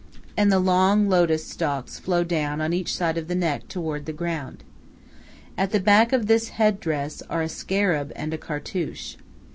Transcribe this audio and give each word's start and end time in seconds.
And 0.35 0.51
the 0.51 0.57
long 0.57 1.07
lotus 1.09 1.45
stalks 1.45 1.99
flow 1.99 2.23
down 2.23 2.59
on 2.59 2.73
each 2.73 2.91
side 2.91 3.19
of 3.19 3.27
the 3.27 3.35
neck 3.35 3.67
toward 3.67 4.07
the 4.07 4.11
ground. 4.11 4.63
At 5.59 5.69
the 5.69 5.79
back 5.79 6.11
of 6.11 6.25
this 6.25 6.49
head 6.49 6.79
dress 6.79 7.21
are 7.29 7.43
a 7.43 7.47
scarab 7.47 8.11
and 8.15 8.33
a 8.33 8.37
cartouche. 8.39 9.17